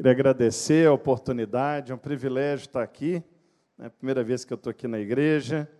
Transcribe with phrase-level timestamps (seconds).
[0.00, 3.22] Queria agradecer a oportunidade, é um privilégio estar aqui.
[3.78, 5.70] É a primeira vez que eu estou aqui na igreja.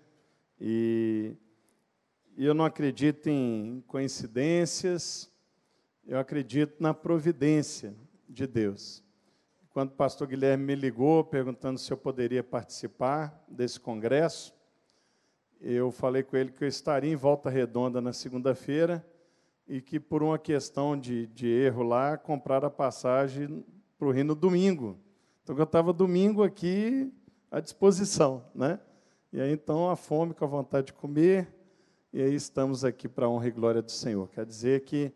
[0.61, 1.35] E,
[2.37, 5.33] e eu não acredito em coincidências,
[6.07, 7.95] eu acredito na providência
[8.29, 9.03] de Deus.
[9.71, 14.55] Quando o pastor Guilherme me ligou perguntando se eu poderia participar desse congresso,
[15.63, 19.03] eu falei com ele que eu estaria em Volta Redonda na segunda-feira
[19.67, 23.65] e que, por uma questão de, de erro lá, compraram a passagem
[24.01, 24.99] para o Rio no domingo.
[25.43, 27.13] Então, eu estava domingo aqui
[27.51, 28.43] à disposição.
[28.55, 28.81] Né?
[29.31, 31.55] E aí, então, a fome com a vontade de comer,
[32.11, 34.27] e aí estamos aqui para a honra e glória do Senhor.
[34.31, 35.13] Quer dizer que,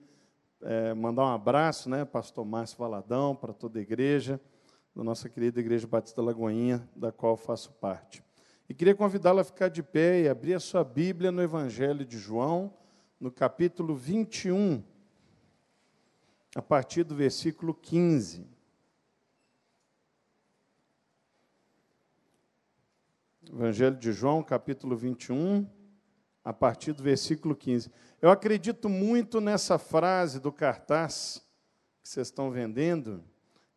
[0.61, 4.39] é, mandar um abraço, né, pastor Márcio Valadão, para toda a igreja,
[4.95, 8.23] da nossa querida Igreja Batista Lagoinha, da qual faço parte.
[8.69, 12.19] E queria convidá-la a ficar de pé e abrir a sua Bíblia no Evangelho de
[12.19, 12.71] João,
[13.19, 14.85] no capítulo 21,
[16.55, 18.53] a partir do versículo 15.
[23.53, 25.67] Evangelho de João, capítulo 21,
[26.45, 27.91] a partir do versículo 15.
[28.21, 31.45] Eu acredito muito nessa frase do cartaz
[32.03, 33.23] que vocês estão vendendo,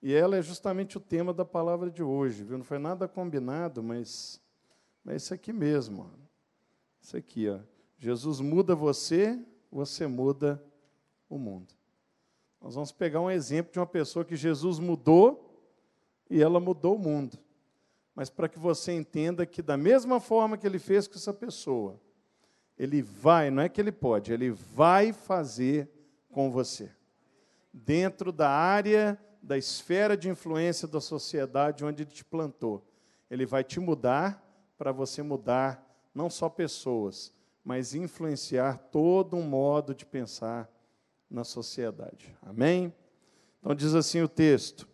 [0.02, 2.58] e ela é justamente o tema da palavra de hoje, viu?
[2.58, 4.42] Não foi nada combinado, mas,
[5.04, 6.12] mas é isso aqui mesmo.
[7.02, 7.60] Isso aqui, ó.
[7.98, 9.40] Jesus muda você,
[9.72, 10.64] você muda
[11.30, 11.74] o mundo.
[12.62, 15.62] Nós vamos pegar um exemplo de uma pessoa que Jesus mudou
[16.30, 17.38] e ela mudou o mundo.
[18.18, 22.02] Mas para que você entenda que, da mesma forma que ele fez com essa pessoa,
[22.76, 25.88] ele vai, não é que ele pode, ele vai fazer
[26.32, 26.90] com você.
[27.72, 32.84] Dentro da área, da esfera de influência da sociedade onde ele te plantou.
[33.30, 34.44] Ele vai te mudar
[34.80, 37.32] para você mudar não só pessoas,
[37.64, 40.68] mas influenciar todo um modo de pensar
[41.30, 42.36] na sociedade.
[42.42, 42.92] Amém?
[43.60, 44.90] Então diz assim o texto: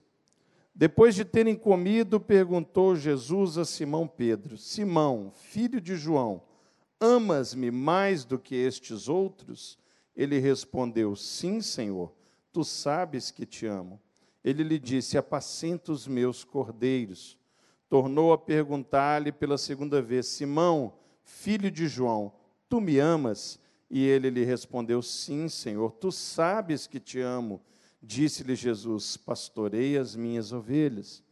[0.76, 6.42] Depois de terem comido, perguntou Jesus a Simão Pedro: Simão, filho de João,
[7.00, 9.78] amas-me mais do que estes outros?
[10.16, 12.12] Ele respondeu: Sim, Senhor,
[12.52, 14.00] tu sabes que te amo.
[14.44, 17.38] Ele lhe disse: Apacenta os meus cordeiros.
[17.88, 20.94] Tornou a perguntar-lhe pela segunda vez: Simão,
[21.24, 22.34] filho de João,
[22.74, 23.60] Tu me amas?
[23.88, 27.62] E ele lhe respondeu: Sim, Senhor, tu sabes que te amo.
[28.06, 31.24] Disse-lhe Jesus: Pastorei as minhas ovelhas.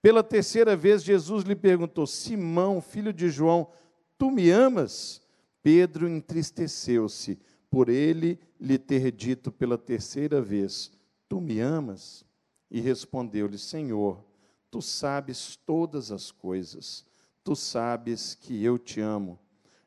[0.00, 3.68] Pela terceira vez, Jesus lhe perguntou: Simão, filho de João,
[4.16, 5.20] tu me amas?
[5.64, 10.92] Pedro entristeceu-se por ele lhe ter dito pela terceira vez:
[11.28, 12.24] Tu me amas?
[12.70, 14.24] E respondeu-lhe: Senhor,
[14.70, 17.04] tu sabes todas as coisas,
[17.42, 19.40] tu sabes que eu te amo.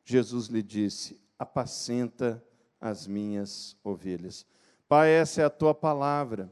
[0.04, 2.44] Jesus lhe disse: Apacenta
[2.78, 4.44] as minhas ovelhas.
[4.88, 6.50] Pai, essa é a tua palavra.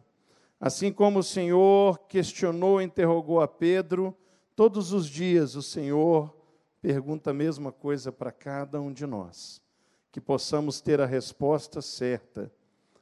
[0.60, 4.16] Assim como o Senhor questionou interrogou a Pedro,
[4.56, 6.34] todos os dias o Senhor
[6.80, 9.62] pergunta a mesma coisa para cada um de nós.
[10.10, 12.50] Que possamos ter a resposta certa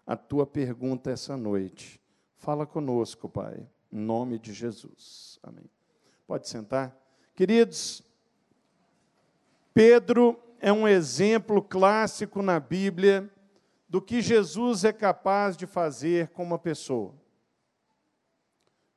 [0.07, 2.01] à tua pergunta essa noite.
[2.37, 5.39] Fala conosco, Pai, em nome de Jesus.
[5.43, 5.65] Amém.
[6.27, 6.97] Pode sentar.
[7.35, 8.03] Queridos,
[9.73, 13.31] Pedro é um exemplo clássico na Bíblia
[13.93, 17.15] do que Jesus é capaz de fazer com uma pessoa.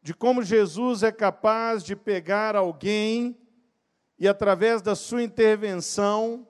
[0.01, 3.37] De como Jesus é capaz de pegar alguém
[4.17, 6.47] e, através da sua intervenção,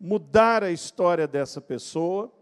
[0.00, 2.32] mudar a história dessa pessoa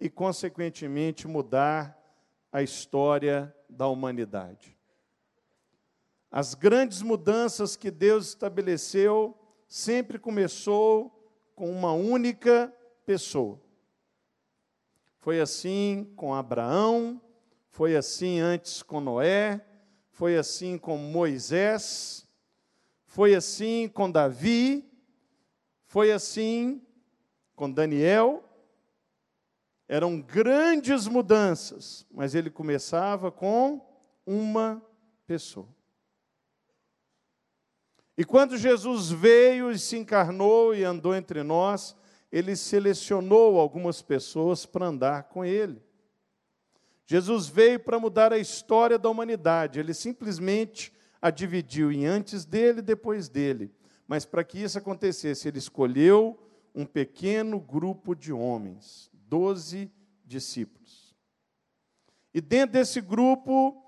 [0.00, 2.02] e, consequentemente, mudar
[2.50, 4.74] a história da humanidade.
[6.30, 9.38] As grandes mudanças que Deus estabeleceu
[9.68, 11.10] sempre começou
[11.54, 12.74] com uma única
[13.04, 13.62] pessoa.
[15.24, 17.18] Foi assim com Abraão,
[17.70, 19.66] foi assim antes com Noé,
[20.10, 22.28] foi assim com Moisés,
[23.06, 24.86] foi assim com Davi,
[25.86, 26.82] foi assim
[27.56, 28.44] com Daniel.
[29.88, 33.80] Eram grandes mudanças, mas ele começava com
[34.26, 34.86] uma
[35.26, 35.74] pessoa.
[38.14, 41.96] E quando Jesus veio e se encarnou e andou entre nós,
[42.34, 45.80] ele selecionou algumas pessoas para andar com ele.
[47.06, 50.92] Jesus veio para mudar a história da humanidade, ele simplesmente
[51.22, 53.72] a dividiu em antes dele e depois dele.
[54.08, 56.36] Mas para que isso acontecesse, ele escolheu
[56.74, 59.88] um pequeno grupo de homens, doze
[60.24, 61.14] discípulos.
[62.34, 63.80] E dentro desse grupo,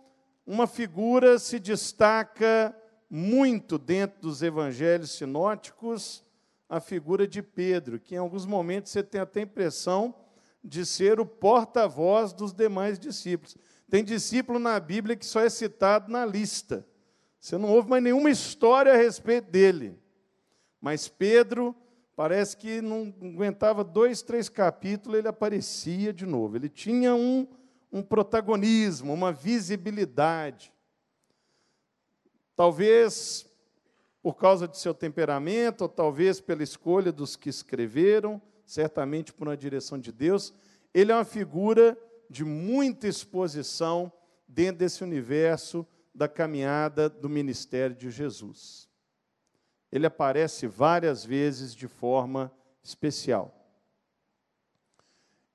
[0.46, 2.72] uma figura se destaca
[3.10, 6.25] muito dentro dos evangelhos sinóticos
[6.68, 10.14] a figura de Pedro, que em alguns momentos você tem até a impressão
[10.62, 13.56] de ser o porta-voz dos demais discípulos.
[13.88, 16.84] Tem discípulo na Bíblia que só é citado na lista.
[17.38, 19.96] Você não ouve mais nenhuma história a respeito dele.
[20.80, 21.74] Mas Pedro,
[22.16, 26.56] parece que não aguentava dois, três capítulos, ele aparecia de novo.
[26.56, 27.46] Ele tinha um,
[27.92, 30.72] um protagonismo, uma visibilidade.
[32.56, 33.46] Talvez
[34.26, 39.56] por causa de seu temperamento, ou talvez pela escolha dos que escreveram, certamente por uma
[39.56, 40.52] direção de Deus,
[40.93, 41.96] ele é uma figura
[42.28, 44.12] de muita exposição
[44.49, 48.88] dentro desse universo da caminhada do ministério de Jesus.
[49.93, 52.52] Ele aparece várias vezes de forma
[52.82, 53.55] especial.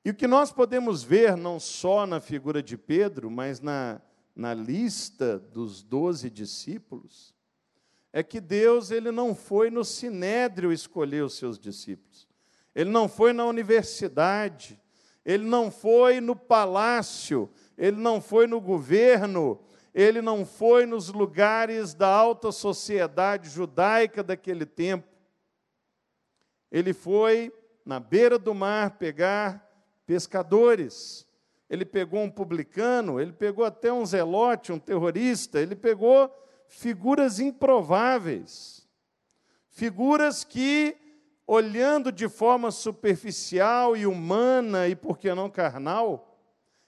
[0.05, 3.99] E o que nós podemos ver, não só na figura de Pedro, mas na,
[4.33, 7.35] na lista dos doze discípulos,
[8.13, 12.27] é que Deus ele não foi no sinédrio escolher os seus discípulos.
[12.75, 14.79] Ele não foi na universidade,
[15.25, 19.59] ele não foi no palácio, ele não foi no governo,
[19.93, 25.07] ele não foi nos lugares da alta sociedade judaica daquele tempo.
[26.71, 27.53] Ele foi
[27.85, 29.69] na beira do mar pegar
[30.05, 31.27] pescadores.
[31.69, 36.33] Ele pegou um publicano, ele pegou até um zelote, um terrorista, ele pegou
[36.71, 38.87] figuras improváveis.
[39.67, 40.97] Figuras que
[41.45, 46.39] olhando de forma superficial e humana e, por que não, carnal,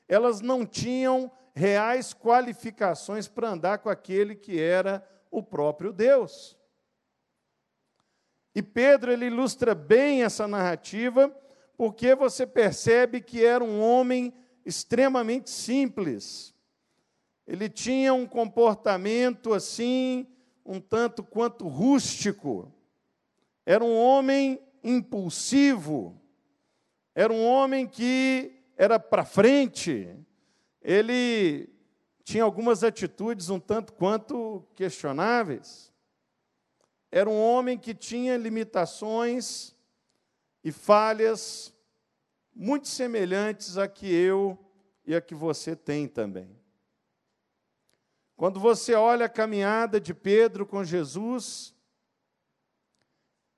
[0.07, 6.57] elas não tinham reais qualificações para andar com aquele que era o próprio Deus.
[8.55, 11.29] E Pedro ele ilustra bem essa narrativa,
[11.75, 14.33] porque você percebe que era um homem
[14.65, 16.52] extremamente simples.
[17.45, 20.27] Ele tinha um comportamento assim,
[20.65, 22.71] um tanto quanto rústico.
[23.65, 26.19] Era um homem impulsivo,
[27.15, 30.09] era um homem que era para frente,
[30.81, 31.69] ele
[32.23, 35.91] tinha algumas atitudes um tanto quanto questionáveis.
[37.11, 39.75] Era um homem que tinha limitações
[40.63, 41.73] e falhas
[42.55, 44.57] muito semelhantes a que eu
[45.05, 46.62] e a que você tem também.
[48.35, 51.73] Quando você olha a caminhada de Pedro com Jesus,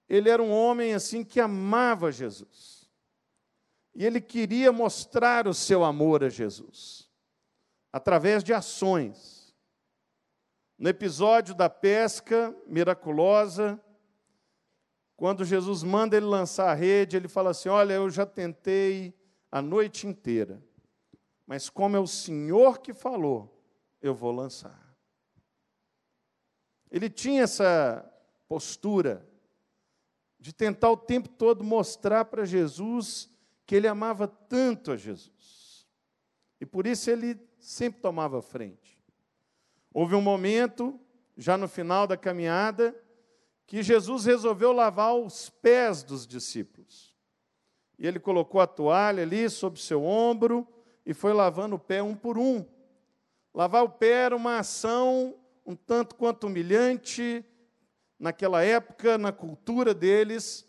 [0.08, 2.90] ele era um homem assim que amava Jesus.
[3.96, 7.10] E ele queria mostrar o seu amor a Jesus,
[7.92, 9.56] através de ações.
[10.78, 13.82] No episódio da pesca miraculosa,
[15.16, 19.18] quando Jesus manda ele lançar a rede, ele fala assim: Olha, eu já tentei
[19.50, 20.62] a noite inteira,
[21.48, 23.55] mas como é o Senhor que falou,
[24.08, 24.96] eu vou lançar.
[26.92, 28.10] Ele tinha essa
[28.48, 29.28] postura
[30.40, 33.30] de tentar o tempo todo mostrar para Jesus
[33.66, 35.88] que ele amava tanto a Jesus.
[36.62, 39.02] E por isso ele sempre tomava frente.
[39.94, 41.00] Houve um momento,
[41.36, 42.96] já no final da caminhada,
[43.66, 47.16] que Jesus resolveu lavar os pés dos discípulos.
[47.98, 50.68] E ele colocou a toalha ali sobre seu ombro
[51.06, 52.66] e foi lavando o pé um por um.
[53.56, 55.34] Lavar o pé era uma ação
[55.66, 57.44] um tanto quanto humilhante,
[58.20, 60.68] naquela época, na cultura deles,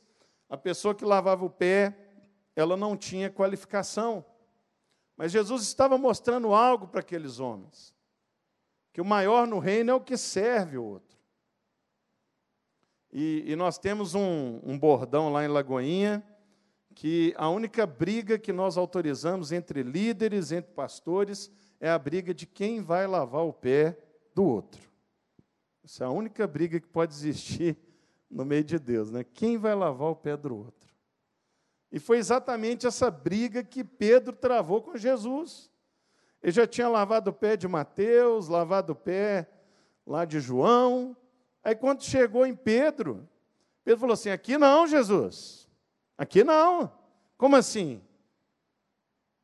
[0.48, 1.94] a pessoa que lavava o pé,
[2.54, 4.24] ela não tinha qualificação.
[5.16, 7.92] Mas Jesus estava mostrando algo para aqueles homens:
[8.92, 11.18] que o maior no reino é o que serve o outro.
[13.12, 16.24] E, e nós temos um, um bordão lá em Lagoinha,
[16.94, 22.46] que a única briga que nós autorizamos entre líderes, entre pastores, é a briga de
[22.46, 23.98] quem vai lavar o pé
[24.34, 24.82] do outro.
[25.84, 27.76] Essa é a única briga que pode existir
[28.30, 29.24] no meio de Deus, né?
[29.24, 30.94] Quem vai lavar o pé do outro?
[31.92, 35.70] E foi exatamente essa briga que Pedro travou com Jesus.
[36.42, 39.48] Ele já tinha lavado o pé de Mateus, lavado o pé
[40.06, 41.16] lá de João.
[41.62, 43.28] Aí quando chegou em Pedro,
[43.84, 45.68] Pedro falou assim: aqui não, Jesus.
[46.18, 46.92] Aqui não.
[47.36, 48.02] Como assim?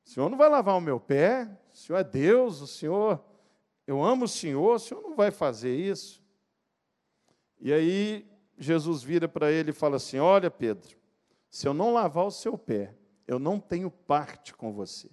[0.04, 1.48] O senhor não vai lavar o meu pé?
[1.82, 3.20] Senhor é Deus, o senhor,
[3.88, 6.22] eu amo o senhor, o senhor não vai fazer isso.
[7.60, 8.24] E aí
[8.56, 10.96] Jesus vira para ele e fala assim: Olha, Pedro,
[11.50, 12.94] se eu não lavar o seu pé,
[13.26, 15.10] eu não tenho parte com você.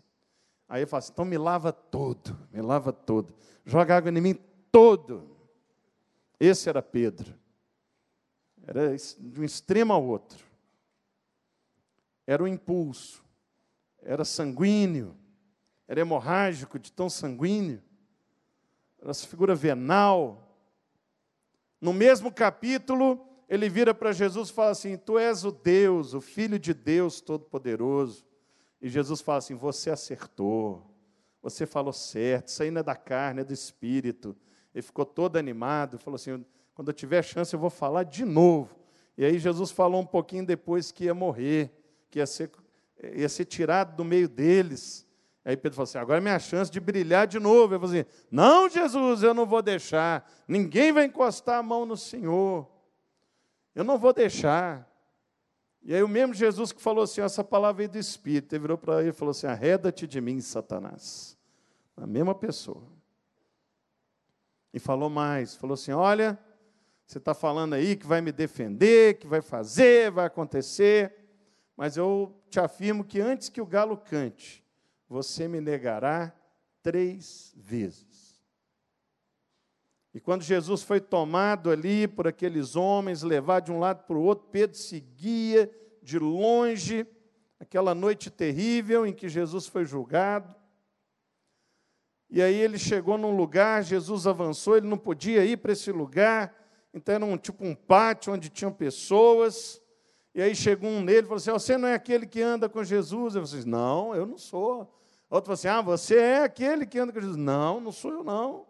[0.67, 3.33] Aí ele fala assim: então me lava todo, me lava todo.
[3.65, 4.35] Joga água em mim
[4.71, 5.27] todo.
[6.39, 7.33] Esse era Pedro.
[8.67, 10.45] Era de um extremo ao outro.
[12.27, 13.25] Era o impulso.
[14.03, 15.17] Era sanguíneo.
[15.89, 17.81] Era hemorrágico, de tão sanguíneo.
[19.01, 20.55] Era essa figura venal.
[21.81, 23.19] No mesmo capítulo,
[23.49, 27.21] ele vira para Jesus e fala assim: Tu és o Deus, o Filho de Deus
[27.21, 28.23] Todo-Poderoso.
[28.79, 30.85] E Jesus fala assim: Você acertou,
[31.41, 34.37] você falou certo, isso aí não é da carne, é do espírito.
[34.75, 38.77] Ele ficou todo animado, falou assim: quando eu tiver chance, eu vou falar de novo.
[39.17, 41.71] E aí Jesus falou um pouquinho depois que ia morrer,
[42.11, 42.51] que ia ser,
[43.15, 45.08] ia ser tirado do meio deles.
[45.49, 47.73] Aí Pedro falou assim: agora é minha chance de brilhar de novo.
[47.73, 50.31] Eu falei assim: não, Jesus, eu não vou deixar.
[50.47, 52.69] Ninguém vai encostar a mão no Senhor.
[53.73, 54.87] Eu não vou deixar.
[55.81, 58.77] E aí o mesmo Jesus que falou assim, essa palavra aí do Espírito, ele virou
[58.77, 61.35] para ele e falou assim, arreda-te de mim, Satanás.
[61.97, 62.83] A mesma pessoa.
[64.71, 66.37] E falou mais, falou assim, olha,
[67.07, 71.11] você está falando aí que vai me defender, que vai fazer, vai acontecer,
[71.75, 74.63] mas eu te afirmo que antes que o galo cante,
[75.09, 76.31] você me negará
[76.83, 78.39] três vezes.
[80.13, 84.23] E quando Jesus foi tomado ali por aqueles homens, levado de um lado para o
[84.23, 85.69] outro, Pedro seguia
[86.01, 87.05] de longe
[87.59, 90.55] aquela noite terrível em que Jesus foi julgado.
[92.29, 96.55] E aí ele chegou num lugar, Jesus avançou, ele não podia ir para esse lugar,
[96.93, 99.81] então era um tipo um pátio onde tinham pessoas.
[100.33, 102.83] E aí chegou um nele e falou assim: Você não é aquele que anda com
[102.83, 103.35] Jesus?
[103.35, 104.98] Eu falei assim: Não, eu não sou.
[105.29, 107.37] Outro falou assim: Ah, você é aquele que anda com Jesus?
[107.37, 108.65] Não, não sou eu, não.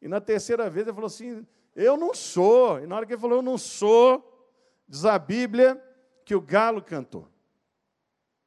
[0.00, 2.80] E na terceira vez ele falou assim: Eu não sou.
[2.80, 4.22] E na hora que ele falou, Eu não sou,
[4.86, 5.82] diz a Bíblia
[6.24, 7.28] que o galo cantou.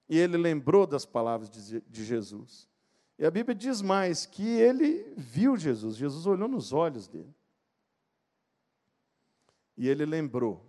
[0.08, 2.70] E ele lembrou das palavras de Jesus.
[3.17, 7.34] E a Bíblia diz mais que ele viu Jesus, Jesus olhou nos olhos dele.
[9.77, 10.65] E ele lembrou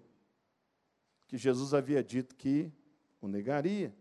[1.26, 2.70] que Jesus havia dito que
[3.20, 3.94] o negaria.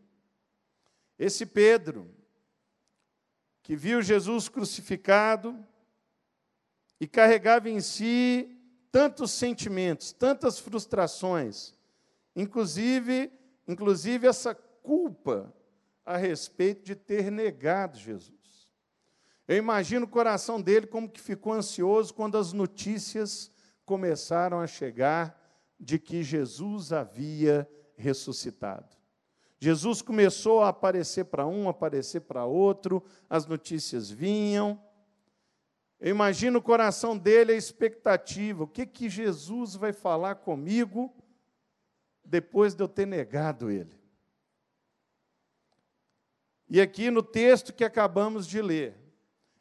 [1.17, 2.13] Esse Pedro,
[3.63, 5.57] que viu Jesus crucificado,
[7.01, 8.55] e carregava em si
[8.91, 11.73] tantos sentimentos, tantas frustrações,
[12.35, 13.31] inclusive,
[13.67, 15.51] inclusive essa culpa
[16.05, 18.69] a respeito de ter negado Jesus.
[19.47, 23.51] Eu imagino o coração dele como que ficou ansioso quando as notícias
[23.83, 25.35] começaram a chegar
[25.79, 29.00] de que Jesus havia ressuscitado.
[29.61, 34.77] Jesus começou a aparecer para um, aparecer para outro, as notícias vinham,
[36.01, 41.13] eu imagino o coração dele a expectativa: o que, que Jesus vai falar comigo
[42.25, 44.01] depois de eu ter negado ele?
[46.67, 48.95] E aqui no texto que acabamos de ler,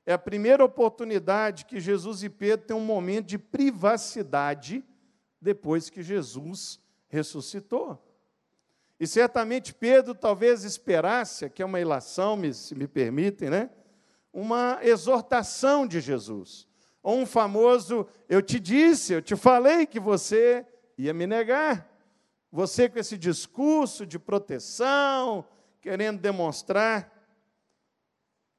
[0.06, 4.82] é a primeira oportunidade que Jesus e Pedro têm um momento de privacidade
[5.38, 8.02] depois que Jesus ressuscitou.
[9.00, 13.70] E certamente Pedro talvez esperasse, que é uma ilação, se me permitem, né?
[14.30, 16.68] uma exortação de Jesus.
[17.02, 20.66] Ou um famoso, eu te disse, eu te falei que você
[20.98, 21.88] ia me negar.
[22.52, 25.46] Você com esse discurso de proteção,
[25.80, 27.10] querendo demonstrar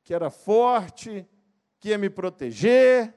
[0.04, 1.28] que era forte,
[1.80, 3.14] que ia me proteger,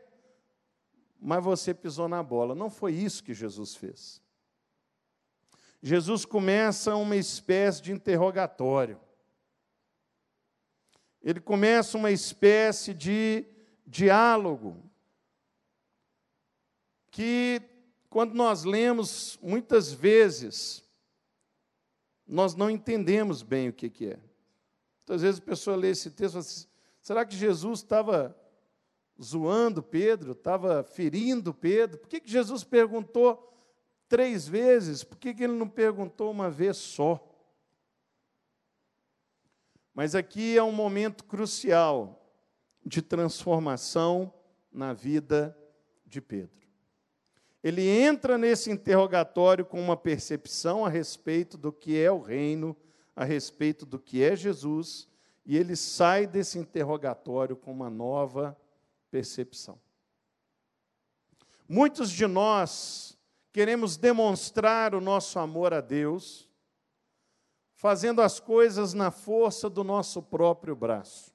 [1.19, 2.55] mas você pisou na bola.
[2.55, 4.24] Não foi isso que Jesus fez.
[5.85, 8.99] Jesus começa uma espécie de interrogatório
[11.25, 13.47] ele começa uma espécie de
[13.87, 14.77] diálogo
[17.11, 17.63] que,
[18.11, 20.85] quando nós lemos, muitas vezes,
[22.27, 24.19] nós não entendemos bem o que, que é.
[24.99, 26.67] Muitas vezes a pessoa lê esse texto e fala assim,
[27.01, 28.39] será que Jesus estava
[29.21, 31.97] zoando Pedro, estava ferindo Pedro?
[31.97, 33.51] Por que, que Jesus perguntou
[34.09, 35.05] três vezes?
[35.05, 37.25] Por que, que ele não perguntou uma vez só?
[39.95, 42.21] Mas aqui é um momento crucial
[42.85, 44.33] de transformação
[44.73, 45.57] na vida
[46.05, 46.65] de Pedro.
[47.63, 52.77] Ele entra nesse interrogatório com uma percepção a respeito do que é o reino,
[53.17, 55.09] a respeito do que é Jesus,
[55.47, 58.59] e ele sai desse interrogatório com uma nova
[59.11, 59.81] percepção.
[61.69, 63.14] Muitos de nós
[63.55, 66.49] queremos demonstrar o nosso amor a Deus,
[67.77, 71.33] fazendo as coisas na força do nosso próprio braço,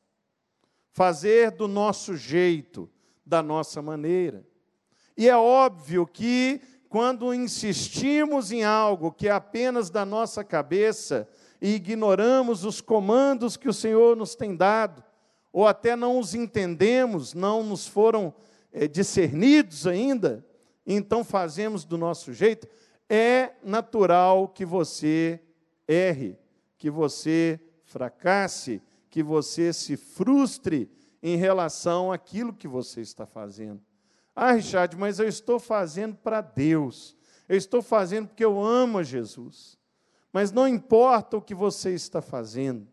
[0.91, 2.89] fazer do nosso jeito,
[3.25, 4.45] da nossa maneira.
[5.15, 6.59] E é óbvio que,
[6.89, 11.25] quando insistimos em algo que é apenas da nossa cabeça
[11.61, 15.01] e ignoramos os comandos que o Senhor nos tem dado,
[15.53, 18.33] ou até não os entendemos, não nos foram
[18.73, 20.45] é, discernidos ainda,
[20.95, 22.67] então fazemos do nosso jeito,
[23.07, 25.39] é natural que você
[25.87, 26.37] erre,
[26.77, 30.89] que você fracasse, que você se frustre
[31.21, 33.81] em relação àquilo que você está fazendo.
[34.35, 37.15] Ah, Richard, mas eu estou fazendo para Deus.
[37.47, 39.77] Eu estou fazendo porque eu amo Jesus.
[40.31, 42.87] Mas não importa o que você está fazendo.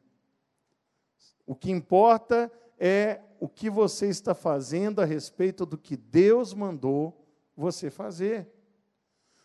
[1.46, 7.25] O que importa é o que você está fazendo a respeito do que Deus mandou
[7.56, 8.48] você fazer.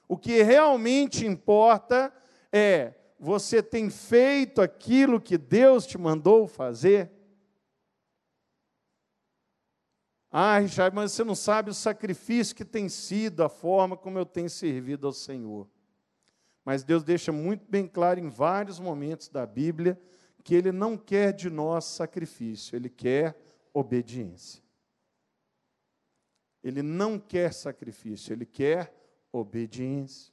[0.07, 2.13] O que realmente importa
[2.51, 7.11] é você tem feito aquilo que Deus te mandou fazer?
[10.31, 14.25] Ah, Richard, mas você não sabe o sacrifício que tem sido, a forma como eu
[14.25, 15.69] tenho servido ao Senhor.
[16.63, 20.01] Mas Deus deixa muito bem claro em vários momentos da Bíblia
[20.43, 23.37] que Ele não quer de nós sacrifício, Ele quer
[23.73, 24.63] obediência.
[26.63, 28.93] Ele não quer sacrifício, Ele quer
[29.31, 30.31] obediência.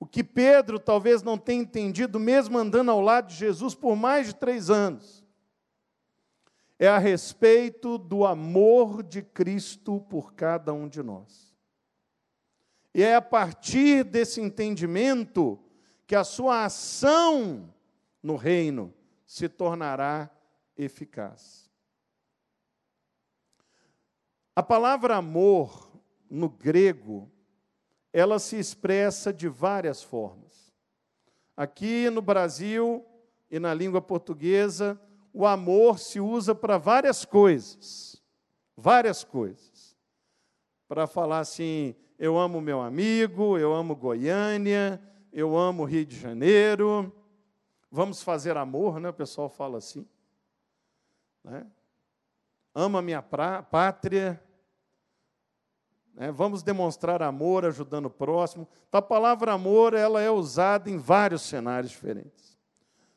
[0.00, 4.28] O que Pedro talvez não tenha entendido, mesmo andando ao lado de Jesus por mais
[4.28, 5.24] de três anos,
[6.78, 11.52] é a respeito do amor de Cristo por cada um de nós.
[12.94, 15.58] E é a partir desse entendimento
[16.06, 17.72] que a sua ação
[18.22, 18.94] no reino
[19.26, 20.30] se tornará
[20.76, 21.67] eficaz.
[24.58, 25.88] A palavra amor,
[26.28, 27.30] no grego,
[28.12, 30.74] ela se expressa de várias formas.
[31.56, 33.06] Aqui no Brasil
[33.48, 35.00] e na língua portuguesa,
[35.32, 38.20] o amor se usa para várias coisas.
[38.76, 39.96] Várias coisas.
[40.88, 45.00] Para falar assim, eu amo meu amigo, eu amo Goiânia,
[45.32, 47.14] eu amo Rio de Janeiro.
[47.88, 49.10] Vamos fazer amor, né?
[49.10, 50.04] O pessoal fala assim.
[51.44, 51.64] Né?
[52.74, 54.42] Ama minha pátria,
[56.18, 56.32] né?
[56.32, 58.66] Vamos demonstrar amor ajudando o próximo.
[58.88, 62.58] Então, a palavra amor ela é usada em vários cenários diferentes.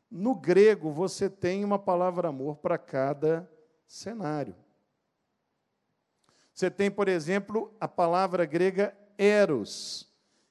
[0.10, 3.50] No grego, você tem uma palavra amor para cada
[3.88, 4.56] cenário.
[6.54, 10.08] Você tem, por exemplo, a palavra grega eros,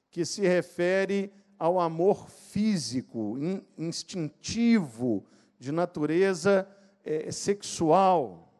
[0.09, 3.37] que se refere ao amor físico,
[3.77, 5.25] instintivo,
[5.57, 6.67] de natureza
[7.05, 8.51] é, sexual.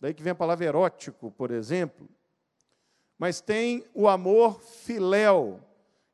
[0.00, 2.08] Daí que vem a palavra erótico, por exemplo
[3.22, 5.60] mas tem o amor filéu,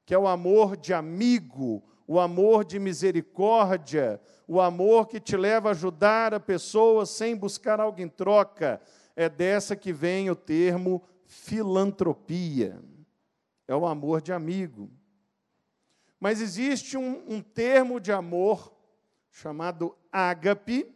[0.04, 5.70] que é o amor de amigo, o amor de misericórdia, o amor que te leva
[5.70, 8.78] a ajudar a pessoa sem buscar algo em troca.
[9.16, 12.78] É dessa que vem o termo filantropia.
[13.66, 14.90] É o amor de amigo.
[16.20, 18.70] Mas existe um, um termo de amor
[19.30, 20.94] chamado ágape,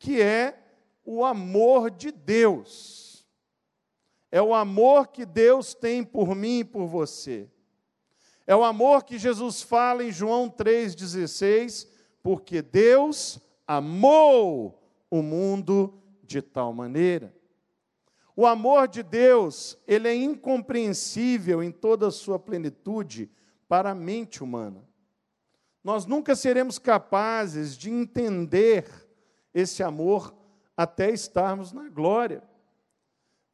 [0.00, 0.58] que é
[1.04, 3.03] o amor de Deus
[4.34, 7.48] é o amor que Deus tem por mim e por você.
[8.44, 11.88] É o amor que Jesus fala em João 3,16,
[12.20, 17.32] porque Deus amou o mundo de tal maneira.
[18.34, 23.30] O amor de Deus, ele é incompreensível em toda a sua plenitude
[23.68, 24.84] para a mente humana.
[25.84, 28.84] Nós nunca seremos capazes de entender
[29.54, 30.34] esse amor
[30.76, 32.42] até estarmos na glória.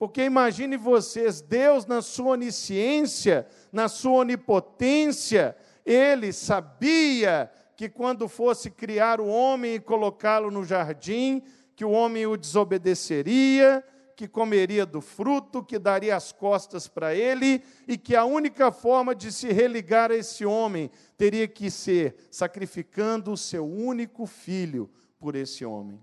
[0.00, 8.70] Porque imagine vocês, Deus, na sua onisciência, na sua onipotência, ele sabia que quando fosse
[8.70, 11.42] criar o homem e colocá-lo no jardim,
[11.76, 13.84] que o homem o desobedeceria,
[14.16, 19.14] que comeria do fruto, que daria as costas para ele, e que a única forma
[19.14, 25.36] de se religar a esse homem teria que ser sacrificando o seu único filho por
[25.36, 26.00] esse homem.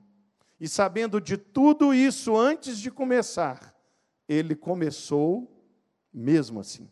[0.60, 3.76] E sabendo de tudo isso antes de começar,
[4.28, 5.52] ele começou
[6.14, 6.90] mesmo assim.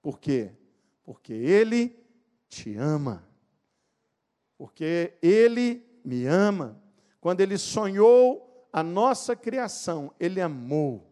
[0.00, 0.52] Por quê?
[1.04, 1.96] Porque ele
[2.48, 3.26] te ama.
[4.56, 6.80] Porque ele me ama.
[7.20, 11.10] Quando ele sonhou a nossa criação, ele amou.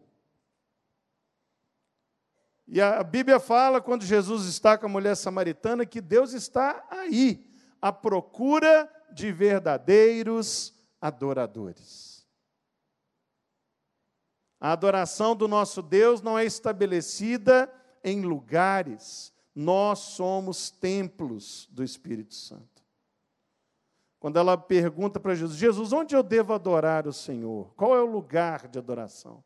[2.67, 7.45] E a Bíblia fala, quando Jesus está com a mulher samaritana, que Deus está aí,
[7.81, 12.12] à procura de verdadeiros adoradores.
[14.63, 17.69] A adoração do nosso Deus não é estabelecida
[18.01, 22.81] em lugares, nós somos templos do Espírito Santo.
[24.21, 27.73] Quando ela pergunta para Jesus: Jesus, onde eu devo adorar o Senhor?
[27.75, 29.43] Qual é o lugar de adoração?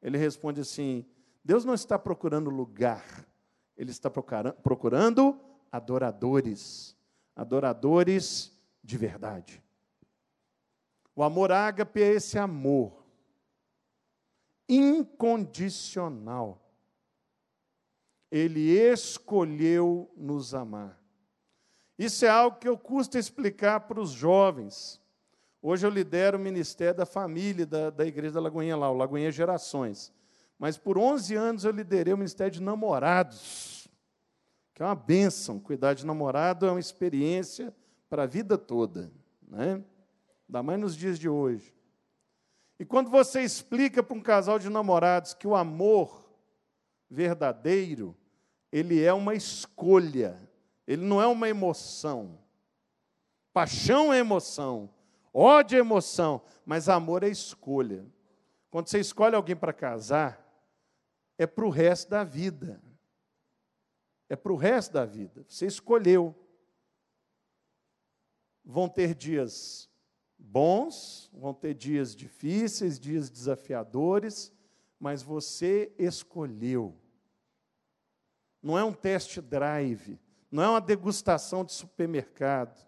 [0.00, 1.04] Ele responde assim:
[1.44, 3.26] Deus não está procurando lugar,
[3.76, 5.36] Ele está procurando
[5.72, 6.96] adoradores,
[7.34, 9.60] adoradores de verdade.
[11.16, 13.03] O amor ágape é esse amor
[14.68, 16.60] incondicional.
[18.30, 21.00] Ele escolheu nos amar.
[21.98, 25.00] Isso é algo que eu custa explicar para os jovens.
[25.62, 29.30] Hoje eu lidero o Ministério da Família da, da Igreja da Lagoinha lá, o Lagoinha
[29.30, 30.12] Gerações.
[30.58, 33.88] Mas por 11 anos eu liderei o Ministério de Namorados,
[34.74, 35.58] que é uma bênção.
[35.58, 37.74] Cuidar de namorado é uma experiência
[38.08, 39.12] para a vida toda.
[39.46, 39.82] Né?
[40.48, 41.73] Ainda mais nos dias de hoje.
[42.78, 46.24] E quando você explica para um casal de namorados que o amor
[47.08, 48.16] verdadeiro,
[48.72, 50.36] ele é uma escolha,
[50.86, 52.38] ele não é uma emoção.
[53.52, 54.90] Paixão é emoção,
[55.32, 58.04] ódio é emoção, mas amor é escolha.
[58.70, 60.44] Quando você escolhe alguém para casar,
[61.38, 62.82] é para o resto da vida.
[64.28, 65.44] É para o resto da vida.
[65.48, 66.34] Você escolheu.
[68.64, 69.88] Vão ter dias
[70.44, 74.52] bons, vão ter dias difíceis, dias desafiadores,
[75.00, 76.94] mas você escolheu.
[78.62, 80.18] Não é um test drive,
[80.50, 82.78] não é uma degustação de supermercado.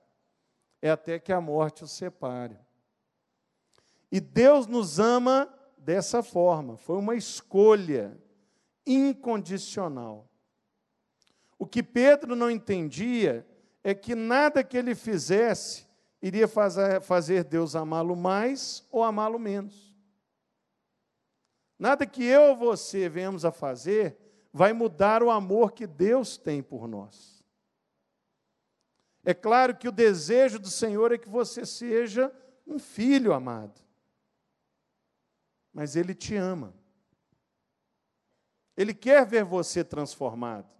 [0.80, 2.58] É até que a morte os separe.
[4.12, 8.16] E Deus nos ama dessa forma, foi uma escolha
[8.86, 10.30] incondicional.
[11.58, 13.46] O que Pedro não entendia
[13.82, 15.85] é que nada que ele fizesse
[16.26, 19.94] iria fazer Deus amá-lo mais ou amá-lo menos.
[21.78, 24.16] Nada que eu ou você venhamos a fazer
[24.52, 27.44] vai mudar o amor que Deus tem por nós.
[29.24, 32.32] É claro que o desejo do Senhor é que você seja
[32.66, 33.80] um filho amado.
[35.72, 36.72] Mas Ele te ama.
[38.76, 40.70] Ele quer ver você transformado,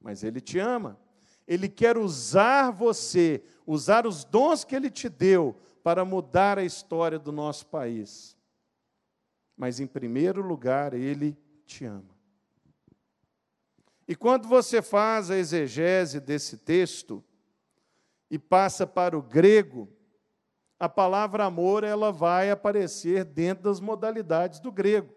[0.00, 0.98] mas Ele te ama.
[1.46, 7.18] Ele quer usar você, usar os dons que Ele te deu para mudar a história
[7.18, 8.36] do nosso país.
[9.56, 12.14] Mas, em primeiro lugar, Ele te ama.
[14.06, 17.24] E quando você faz a exegese desse texto
[18.30, 19.88] e passa para o grego,
[20.78, 25.14] a palavra amor ela vai aparecer dentro das modalidades do grego.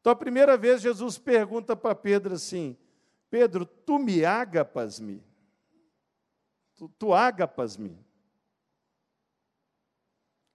[0.00, 2.76] Então, a primeira vez, Jesus pergunta para Pedro assim:
[3.30, 5.22] Pedro, tu me agapas-me?
[6.76, 7.98] Tu, tu agapas-me?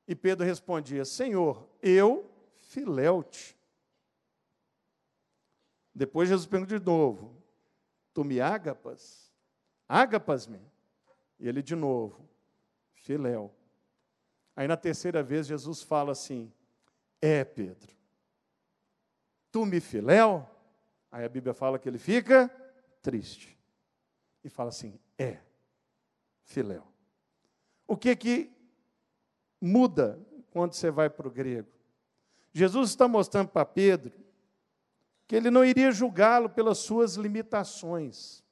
[0.07, 2.29] E Pedro respondia: Senhor, eu
[2.59, 3.57] filéu-te.
[5.93, 7.35] Depois Jesus pergunta de novo:
[8.13, 9.31] Tu me agapas?
[9.87, 10.59] Agapas-me?
[11.39, 12.29] E ele de novo:
[12.93, 13.53] Filéu.
[14.55, 16.51] Aí na terceira vez Jesus fala assim:
[17.21, 17.95] É, Pedro,
[19.51, 20.47] tu me filéu?
[21.11, 22.49] Aí a Bíblia fala que ele fica
[23.01, 23.57] triste.
[24.43, 25.39] E fala assim: é,
[26.43, 26.87] filéu.
[27.87, 28.51] O que que
[29.59, 30.19] muda
[30.51, 31.69] quando você vai para o grego?
[32.53, 34.13] Jesus está mostrando para Pedro
[35.27, 38.43] que ele não iria julgá-lo pelas suas limitações,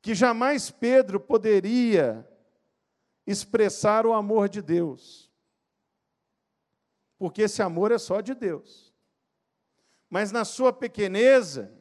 [0.00, 2.26] que jamais Pedro poderia
[3.26, 5.30] expressar o amor de Deus,
[7.18, 8.90] porque esse amor é só de Deus.
[10.08, 11.77] Mas na sua pequeneza,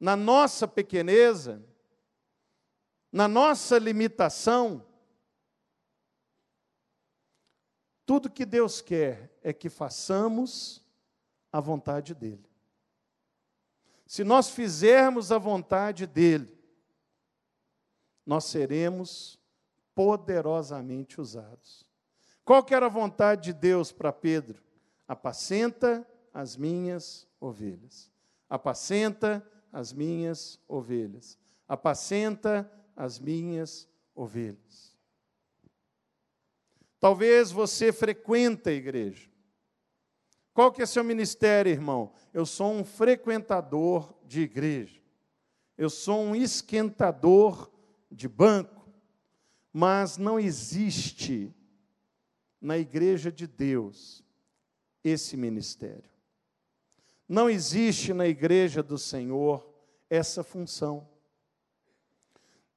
[0.00, 1.62] na nossa pequeneza,
[3.12, 4.86] na nossa limitação,
[8.06, 10.82] tudo que Deus quer é que façamos
[11.52, 12.48] a vontade dEle.
[14.06, 16.58] Se nós fizermos a vontade dEle,
[18.26, 19.38] nós seremos
[19.94, 21.86] poderosamente usados.
[22.44, 24.60] Qual que era a vontade de Deus para Pedro?
[25.06, 28.10] Apacenta as minhas ovelhas.
[28.48, 31.38] Apacenta as minhas ovelhas.
[31.68, 34.96] Apacenta as minhas ovelhas.
[36.98, 39.30] Talvez você frequenta a igreja.
[40.52, 42.12] Qual que é seu ministério, irmão?
[42.34, 45.00] Eu sou um frequentador de igreja.
[45.78, 47.70] Eu sou um esquentador
[48.10, 48.86] de banco.
[49.72, 51.54] Mas não existe
[52.60, 54.22] na igreja de Deus
[55.02, 56.09] esse ministério.
[57.30, 59.64] Não existe na igreja do Senhor
[60.10, 61.08] essa função.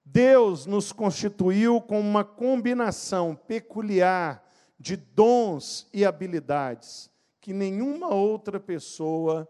[0.06, 7.10] Deus nos constituiu com uma combinação peculiar de dons e habilidades
[7.42, 9.50] que nenhuma outra pessoa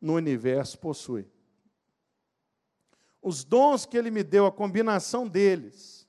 [0.00, 1.26] no universo possui.
[3.20, 6.08] Os dons que Ele me deu, a combinação deles,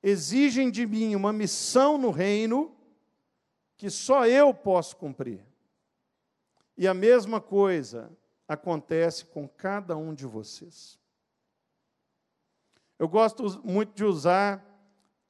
[0.00, 2.72] exigem de mim uma missão no reino
[3.76, 5.44] que só eu posso cumprir.
[6.76, 8.10] E a mesma coisa
[8.48, 10.98] acontece com cada um de vocês.
[12.98, 14.64] Eu gosto muito de usar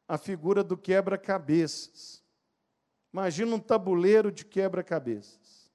[0.07, 2.23] a figura do quebra-cabeças.
[3.13, 5.73] Imagina um tabuleiro de quebra-cabeças.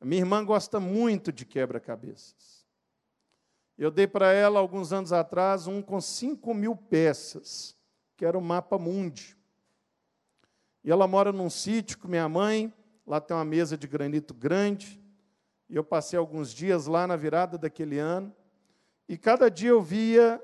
[0.00, 2.66] Minha irmã gosta muito de quebra-cabeças.
[3.76, 7.76] Eu dei para ela, alguns anos atrás, um com 5 mil peças,
[8.16, 9.36] que era o mapa mundi.
[10.84, 12.72] E ela mora num sítio com minha mãe,
[13.06, 15.00] Lá tem uma mesa de granito grande.
[15.68, 18.34] E eu passei alguns dias lá na virada daquele ano.
[19.08, 20.42] E cada dia eu via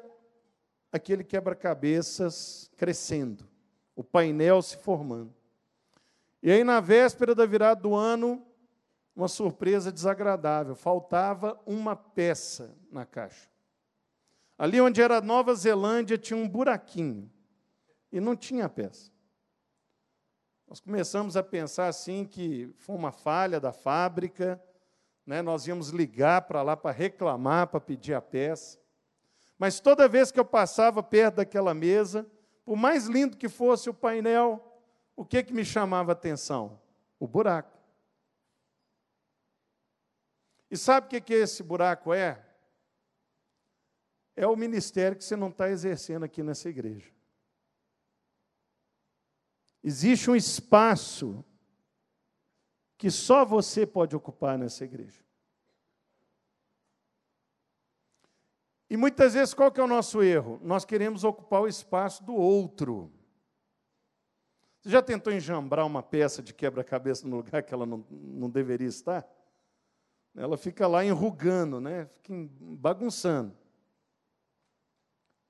[0.92, 3.47] aquele quebra-cabeças crescendo,
[3.95, 5.33] o painel se formando.
[6.42, 8.45] E aí, na véspera da virada do ano,
[9.14, 13.49] uma surpresa desagradável: faltava uma peça na caixa.
[14.59, 17.31] Ali onde era Nova Zelândia tinha um buraquinho
[18.11, 19.11] e não tinha peça.
[20.68, 24.61] Nós começamos a pensar assim que foi uma falha da fábrica,
[25.24, 25.40] né?
[25.40, 28.79] nós íamos ligar para lá para reclamar, para pedir a peça.
[29.57, 32.26] Mas toda vez que eu passava perto daquela mesa,
[32.64, 34.83] por mais lindo que fosse o painel,
[35.14, 36.81] o que, que me chamava a atenção?
[37.18, 37.79] O buraco.
[40.68, 42.44] E sabe o que, que esse buraco é?
[44.35, 47.15] É o ministério que você não está exercendo aqui nessa igreja.
[49.87, 51.44] Existe um espaço
[52.99, 55.25] que só você pode ocupar nessa igreja.
[58.90, 60.59] E muitas vezes qual que é o nosso erro?
[60.61, 63.12] Nós queremos ocupar o espaço do outro.
[64.81, 68.88] Você já tentou enjambrar uma peça de quebra-cabeça no lugar que ela não, não deveria
[68.88, 69.25] estar?
[70.35, 72.07] Ela fica lá enrugando, né?
[72.07, 73.57] fica bagunçando.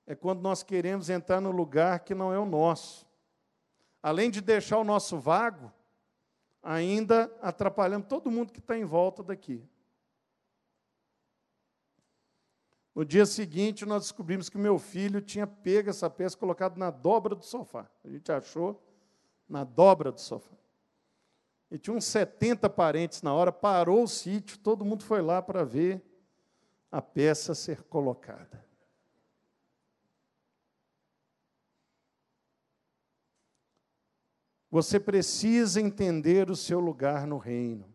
[0.05, 3.06] É quando nós queremos entrar no lugar que não é o nosso.
[4.07, 5.69] Além de deixar o nosso vago,
[6.63, 9.61] ainda atrapalhamos todo mundo que está em volta daqui.
[12.95, 16.89] No dia seguinte, nós descobrimos que meu filho tinha pego essa peça e colocado na
[16.89, 17.85] dobra do sofá.
[18.01, 18.81] A gente achou
[19.45, 20.55] na dobra do sofá.
[21.69, 25.65] E tinha uns 70 parentes na hora, parou o sítio, todo mundo foi lá para
[25.65, 26.01] ver
[26.89, 28.66] a peça ser colocada.
[34.69, 37.93] Você precisa entender o seu lugar no reino.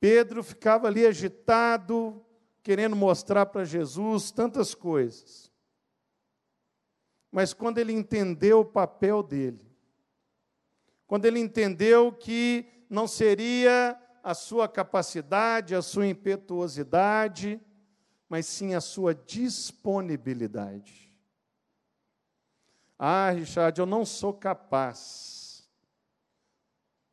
[0.00, 2.24] Pedro ficava ali agitado,
[2.62, 5.52] querendo mostrar para Jesus tantas coisas.
[7.30, 9.64] Mas quando ele entendeu o papel dele,
[11.06, 17.60] quando ele entendeu que não seria a sua capacidade, a sua impetuosidade,
[18.28, 21.11] mas sim a sua disponibilidade.
[23.04, 25.68] Ah, Richard, eu não sou capaz.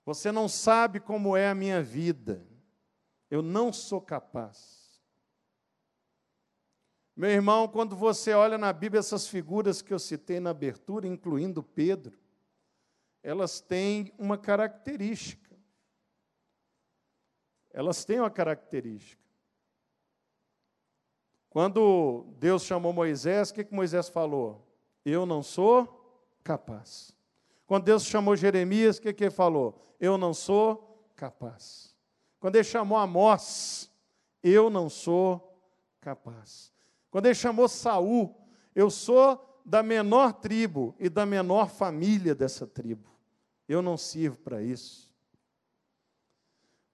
[0.06, 2.45] Você não sabe como é a minha vida.
[3.28, 5.02] Eu não sou capaz.
[7.15, 11.63] Meu irmão, quando você olha na Bíblia essas figuras que eu citei na abertura, incluindo
[11.63, 12.19] Pedro,
[13.23, 15.58] elas têm uma característica.
[17.71, 19.23] Elas têm uma característica.
[21.49, 24.68] Quando Deus chamou Moisés, o que, que Moisés falou?
[25.09, 27.13] Eu não sou capaz.
[27.65, 29.79] Quando Deus chamou Jeremias, o que, que ele falou?
[29.99, 31.95] Eu não sou capaz.
[32.39, 33.91] Quando ele chamou Amós,
[34.41, 35.61] eu não sou
[35.99, 36.71] capaz.
[37.11, 38.35] Quando ele chamou Saul,
[38.73, 43.09] eu sou da menor tribo e da menor família dessa tribo.
[43.67, 45.09] Eu não sirvo para isso.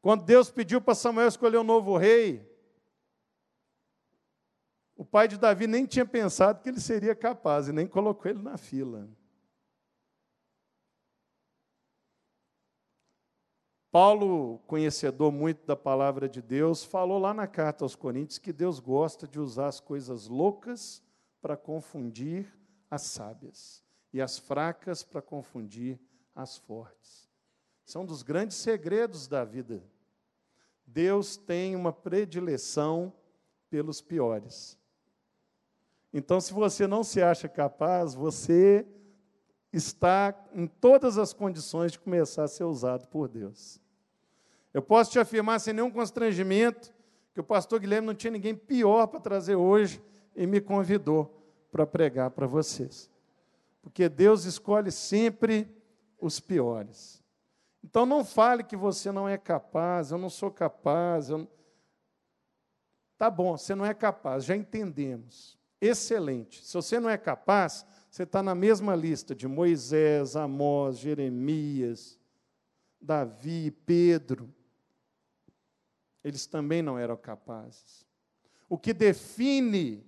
[0.01, 2.45] Quando Deus pediu para Samuel escolher um novo rei,
[4.95, 8.41] o pai de Davi nem tinha pensado que ele seria capaz e nem colocou ele
[8.41, 9.09] na fila.
[13.91, 18.79] Paulo, conhecedor muito da palavra de Deus, falou lá na carta aos Coríntios que Deus
[18.79, 21.01] gosta de usar as coisas loucas
[21.41, 22.53] para confundir
[22.89, 23.81] as sábias
[24.11, 25.99] e as fracas para confundir
[26.33, 27.29] as fortes.
[27.85, 29.81] São um dos grandes segredos da vida.
[30.85, 33.13] Deus tem uma predileção
[33.69, 34.77] pelos piores.
[36.17, 38.87] Então, se você não se acha capaz, você
[39.73, 43.81] está em todas as condições de começar a ser usado por Deus.
[44.73, 46.95] Eu posso te afirmar sem nenhum constrangimento
[47.33, 50.01] que o pastor Guilherme não tinha ninguém pior para trazer hoje
[50.33, 51.37] e me convidou
[51.69, 53.11] para pregar para vocês.
[53.81, 55.67] Porque Deus escolhe sempre
[56.17, 57.21] os piores.
[57.83, 61.29] Então não fale que você não é capaz, eu não sou capaz.
[61.29, 61.45] Eu...
[63.17, 65.59] Tá bom, você não é capaz, já entendemos.
[65.85, 66.63] Excelente.
[66.63, 72.19] Se você não é capaz, você está na mesma lista de Moisés, Amós, Jeremias,
[73.01, 74.53] Davi, Pedro
[76.25, 78.03] eles também não eram capazes.
[78.67, 80.03] O que define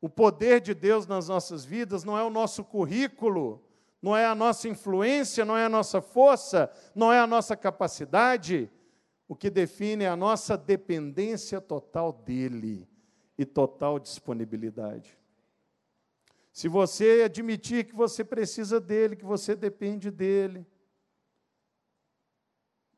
[0.00, 3.64] o poder de Deus nas nossas vidas não é o nosso currículo,
[4.02, 8.68] não é a nossa influência, não é a nossa força, não é a nossa capacidade.
[9.28, 12.88] O que define é a nossa dependência total dEle
[13.38, 15.18] e total disponibilidade.
[16.52, 20.66] Se você admitir que você precisa dele, que você depende dele,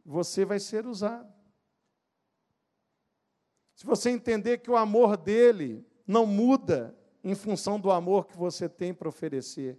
[0.04, 1.32] você vai ser usado.
[3.74, 8.68] Se você entender que o amor dele não muda em função do amor que você
[8.68, 9.78] tem para oferecer.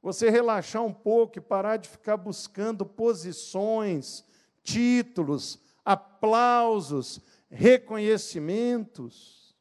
[0.00, 4.24] Você relaxar um pouco e parar de ficar buscando posições,
[4.62, 9.56] títulos, aplausos, reconhecimentos.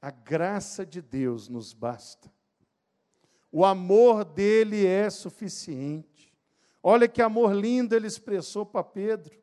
[0.00, 2.32] A graça de Deus nos basta.
[3.50, 6.32] O amor dele é suficiente.
[6.82, 9.36] Olha que amor lindo ele expressou para Pedro.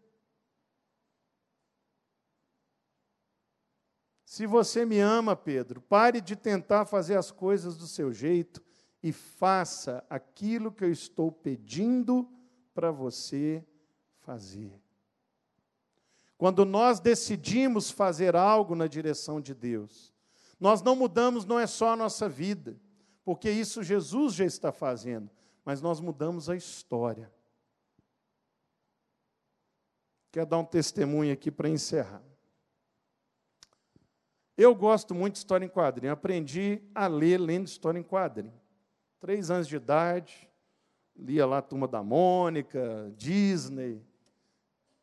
[4.24, 8.64] Se você me ama, Pedro, pare de tentar fazer as coisas do seu jeito
[9.02, 12.28] e faça aquilo que eu estou pedindo
[12.74, 13.64] para você
[14.22, 14.83] fazer.
[16.44, 20.14] Quando nós decidimos fazer algo na direção de Deus,
[20.60, 22.78] nós não mudamos não é só a nossa vida,
[23.24, 25.32] porque isso Jesus já está fazendo,
[25.64, 27.32] mas nós mudamos a história.
[30.34, 32.22] Quero dar um testemunho aqui para encerrar.
[34.58, 36.12] Eu gosto muito de história em quadrinho.
[36.12, 38.60] Aprendi a ler lendo história em quadrinho.
[39.18, 40.52] Três anos de idade,
[41.16, 44.06] lia lá Turma da Mônica, Disney,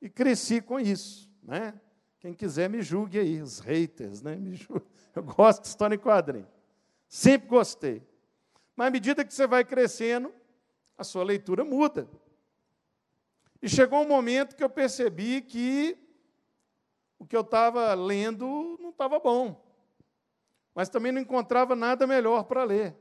[0.03, 1.30] e cresci com isso.
[1.51, 1.75] Né?
[2.21, 4.39] Quem quiser me julgue aí, os haters, né?
[5.13, 6.47] Eu gosto de história em quadrinho.
[7.09, 8.07] Sempre gostei.
[8.77, 10.33] Mas à medida que você vai crescendo,
[10.97, 12.09] a sua leitura muda.
[13.61, 15.99] E chegou um momento que eu percebi que
[17.19, 19.61] o que eu estava lendo não estava bom.
[20.73, 22.97] Mas também não encontrava nada melhor para ler.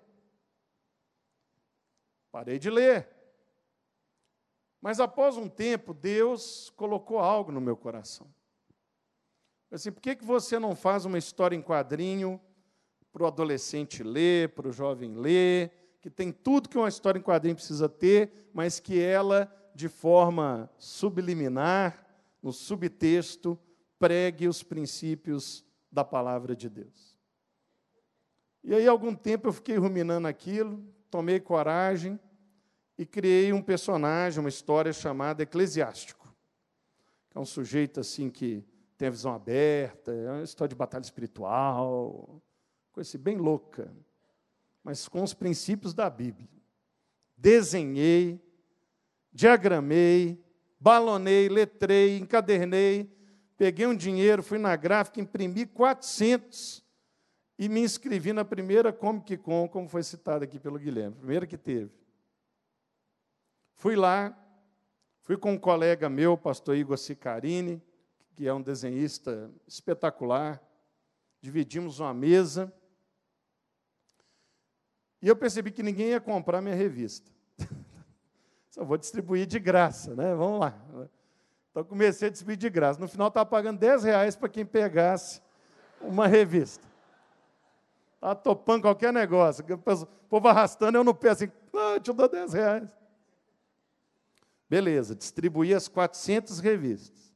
[2.32, 3.08] Parei de ler.
[4.82, 8.28] Mas após um tempo, Deus colocou algo no meu coração.
[9.72, 12.42] Assim, por que, que você não faz uma história em quadrinho
[13.12, 17.24] para o adolescente ler, para o jovem ler, que tem tudo que uma história em
[17.24, 22.06] quadrinho precisa ter, mas que ela, de forma subliminar,
[22.42, 23.60] no subtexto,
[24.00, 27.18] pregue os princípios da palavra de Deus.
[28.64, 32.20] E aí, algum tempo, eu fiquei ruminando aquilo, tomei coragem
[32.98, 36.28] e criei um personagem, uma história chamada Eclesiástico.
[37.30, 38.64] Que é um sujeito assim que
[39.00, 42.40] tem a visão aberta, é uma história de batalha espiritual,
[42.92, 43.92] coisa assim, bem louca,
[44.84, 46.48] mas com os princípios da Bíblia.
[47.36, 48.40] Desenhei,
[49.34, 50.40] diagramei,
[50.80, 53.12] balonei, letrei, encadernei,
[53.60, 56.82] Peguei um dinheiro, fui na gráfica, imprimi 400
[57.58, 61.58] e me inscrevi na primeira Comic Con, como foi citado aqui pelo Guilherme, primeira que
[61.58, 61.92] teve.
[63.76, 64.34] Fui lá,
[65.24, 67.84] fui com um colega meu, pastor Igor Sicarini,
[68.40, 70.64] que é um desenhista espetacular.
[71.42, 72.74] Dividimos uma mesa.
[75.22, 77.30] E eu percebi que ninguém ia comprar minha revista.
[78.72, 80.34] Só vou distribuir de graça, né?
[80.36, 80.74] Vamos lá.
[81.70, 82.98] Então comecei a distribuir de graça.
[82.98, 85.42] No final estava pagando 10 reais para quem pegasse
[86.00, 86.88] uma revista.
[88.16, 89.66] Estava topando qualquer negócio.
[89.70, 92.98] O povo arrastando, eu no pé assim, ah, te dou 10 reais.
[94.70, 97.29] Beleza, distribuí as 400 revistas.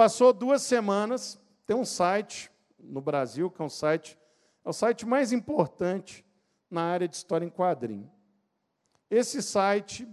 [0.00, 4.18] Passou duas semanas, tem um site no Brasil, que é um site,
[4.64, 6.24] é o site mais importante
[6.70, 8.10] na área de história em quadrinho.
[9.10, 10.08] Esse site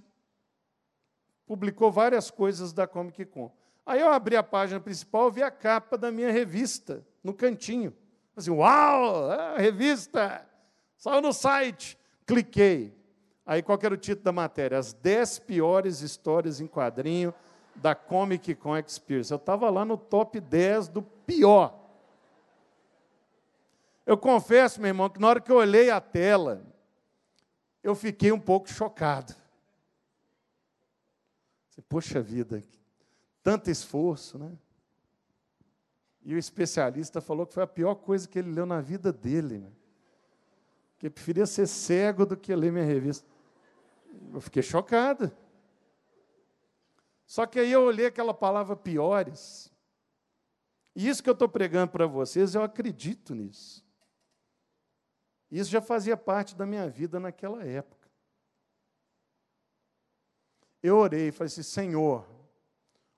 [1.45, 3.49] publicou várias coisas da Comic Con.
[3.85, 7.95] Aí eu abri a página principal, vi a capa da minha revista, no cantinho.
[8.35, 10.45] Assim, uau, é revista,
[10.97, 11.97] saiu no site.
[12.25, 12.93] Cliquei.
[13.45, 14.77] Aí qual era o título da matéria?
[14.77, 17.33] As 10 piores histórias em quadrinho
[17.77, 19.31] da Comic Con Experience.
[19.31, 21.77] Eu estava lá no top 10 do pior.
[24.05, 26.65] Eu confesso, meu irmão, que na hora que eu olhei a tela,
[27.83, 29.35] eu fiquei um pouco chocado.
[31.87, 32.61] Poxa vida,
[33.43, 34.51] tanto esforço, né?
[36.27, 39.59] E o especialista falou que foi a pior coisa que ele leu na vida dele.
[39.59, 39.69] Né?
[40.97, 43.25] Que preferia ser cego do que ler minha revista.
[44.33, 45.31] Eu fiquei chocado.
[47.27, 49.71] Só que aí eu olhei aquela palavra piores.
[50.95, 53.85] E isso que eu estou pregando para vocês, eu acredito nisso.
[55.51, 57.97] Isso já fazia parte da minha vida naquela época
[60.87, 62.27] eu orei e falei assim: Senhor,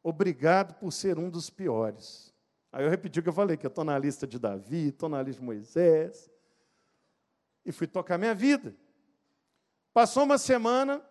[0.03, 2.33] obrigado por ser um dos piores.
[2.71, 5.09] Aí eu repeti o que eu falei, que eu estou na lista de Davi, estou
[5.09, 6.29] na lista de Moisés.
[7.65, 8.75] E fui tocar minha vida.
[9.93, 11.03] Passou uma semana,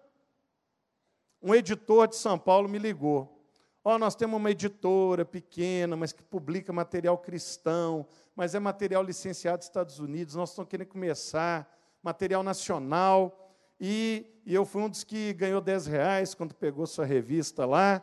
[1.42, 3.38] um editor de São Paulo me ligou.
[3.84, 9.02] Ó, oh, nós temos uma editora pequena, mas que publica material cristão, mas é material
[9.02, 11.72] licenciado dos Estados Unidos, nós estamos querendo começar,
[12.02, 13.54] material nacional.
[13.80, 18.02] E, e eu fui um dos que ganhou 10 reais quando pegou sua revista lá.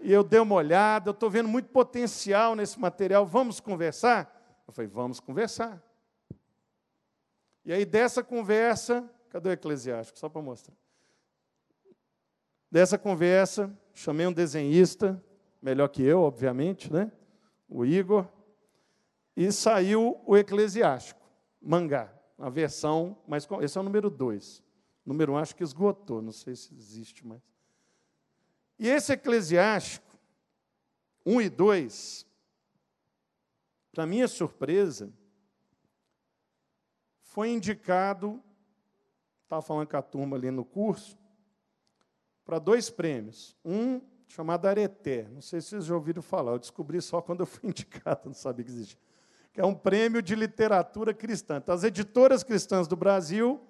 [0.00, 4.30] E eu dei uma olhada, eu estou vendo muito potencial nesse material, vamos conversar?
[4.68, 5.82] Eu falei, vamos conversar.
[7.64, 10.18] E aí, dessa conversa, cadê o eclesiástico?
[10.18, 10.74] Só para mostrar.
[12.74, 15.22] Dessa conversa, chamei um desenhista,
[15.62, 17.12] melhor que eu, obviamente, né?
[17.68, 18.26] o Igor,
[19.36, 21.24] e saiu o eclesiástico,
[21.62, 24.60] mangá, a versão, mas esse é o número 2.
[25.06, 27.40] Número 1 um, acho que esgotou, não sei se existe mais.
[28.76, 30.18] E esse eclesiástico,
[31.24, 32.26] 1 um e 2,
[33.92, 35.12] para minha surpresa,
[37.22, 38.42] foi indicado,
[39.44, 41.22] estava falando com a turma ali no curso,
[42.44, 43.56] para dois prêmios.
[43.64, 47.46] Um chamado Areté, não sei se vocês já ouviram falar, eu descobri só quando eu
[47.46, 48.98] fui indicado, não sabia que existia.
[49.52, 51.58] Que é um prêmio de literatura cristã.
[51.58, 53.60] Então, as editoras cristãs do Brasil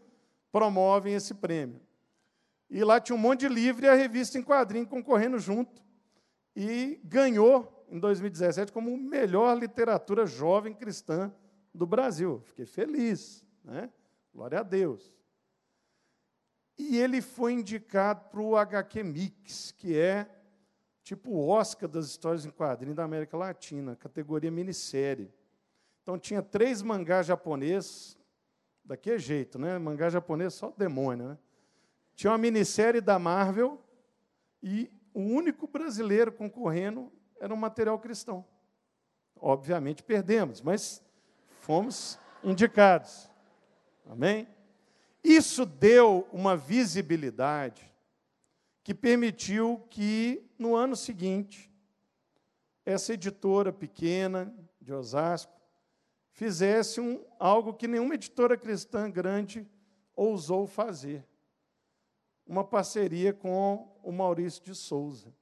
[0.51, 1.81] promovem esse prêmio.
[2.71, 5.83] E lá tinha um monte de livro e a revista em quadrinho concorrendo junto.
[6.57, 11.31] E ganhou em 2017 como melhor literatura jovem cristã
[11.75, 12.41] do Brasil.
[12.47, 13.91] Fiquei feliz, né?
[14.33, 15.13] Glória a Deus.
[16.95, 20.29] E ele foi indicado para o HQ Mix, que é
[21.03, 25.29] tipo o Oscar das histórias em quadrinhos da América Latina, categoria minissérie.
[26.01, 28.17] Então tinha três mangás japoneses,
[28.85, 29.77] daquele jeito, né?
[29.77, 31.39] Mangá japonês só demônio, né?
[32.15, 33.83] Tinha uma minissérie da Marvel
[34.63, 38.47] e o único brasileiro concorrendo era um material cristão.
[39.35, 41.03] Obviamente perdemos, mas
[41.59, 43.29] fomos indicados.
[44.09, 44.47] Amém?
[45.25, 47.91] Isso deu uma visibilidade
[48.83, 51.73] que permitiu que, no ano seguinte,
[52.85, 55.59] essa editora pequena de Osasco
[56.33, 59.67] fizesse um, algo que nenhuma editora cristã grande
[60.15, 61.27] ousou fazer.
[62.47, 65.33] Uma parceria com o Maurício de Souza.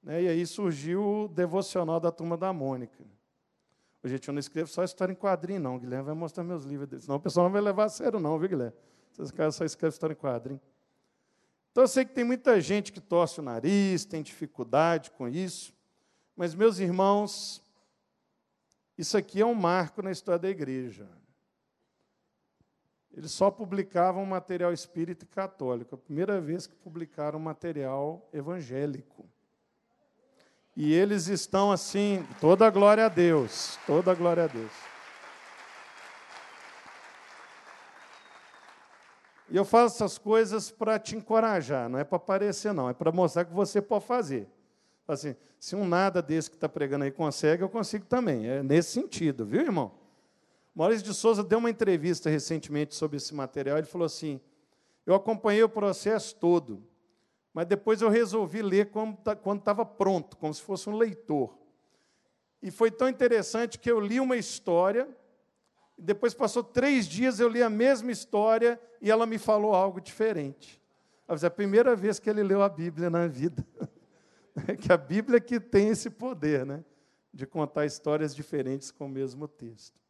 [0.00, 0.22] Né?
[0.22, 3.04] E aí surgiu o devocional da turma da Mônica.
[4.02, 5.76] Gente, eu não escrevo só história em quadrinho, não.
[5.76, 7.04] O Guilherme vai mostrar meus livros.
[7.04, 8.76] Senão o pessoal não vai levar a sério, não, viu, Guilherme?
[9.12, 10.60] Vocês caras só escrevem história em quadrinho.
[11.70, 15.74] Então eu sei que tem muita gente que torce o nariz, tem dificuldade com isso.
[16.34, 17.62] Mas, meus irmãos,
[18.96, 21.06] isso aqui é um marco na história da igreja.
[23.12, 25.94] Eles só publicavam material espírita e católico.
[25.94, 29.28] A primeira vez que publicaram material evangélico.
[30.76, 34.72] E eles estão assim, toda a glória a Deus, toda a glória a Deus.
[39.50, 43.10] E eu faço essas coisas para te encorajar, não é para aparecer, não, é para
[43.10, 44.48] mostrar que você pode fazer.
[45.08, 48.46] Assim, se um nada desse que está pregando aí consegue, eu consigo também.
[48.46, 49.92] É nesse sentido, viu, irmão?
[50.72, 53.76] Maurício de Souza deu uma entrevista recentemente sobre esse material.
[53.76, 54.40] Ele falou assim:
[55.04, 56.82] Eu acompanhei o processo todo.
[57.52, 61.58] Mas depois eu resolvi ler quando estava pronto, como se fosse um leitor.
[62.62, 65.08] E foi tão interessante que eu li uma história,
[65.98, 70.80] depois passou três dias, eu li a mesma história e ela me falou algo diferente.
[71.28, 73.64] É a primeira vez que ele leu a Bíblia na vida.
[74.80, 76.84] que a Bíblia que tem esse poder, né?
[77.32, 80.00] De contar histórias diferentes com o mesmo texto.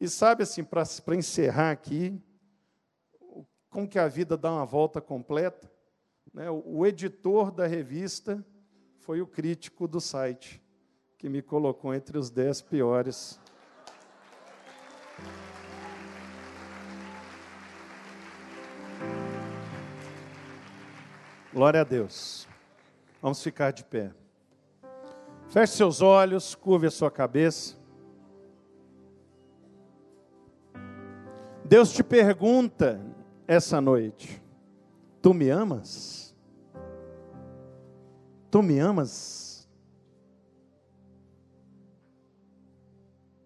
[0.00, 0.84] E sabe assim, para
[1.14, 2.18] encerrar aqui,
[3.68, 5.70] como que a vida dá uma volta completa?
[6.36, 8.44] Né, o editor da revista
[8.98, 10.62] foi o crítico do site,
[11.16, 13.40] que me colocou entre os dez piores.
[21.54, 22.46] Glória a Deus.
[23.22, 24.12] Vamos ficar de pé.
[25.48, 27.78] Feche seus olhos, curve a sua cabeça.
[31.64, 33.00] Deus te pergunta
[33.48, 34.42] essa noite:
[35.22, 36.25] Tu me amas?
[38.56, 39.68] Tu me amas?